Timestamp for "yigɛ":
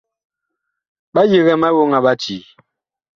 1.31-1.53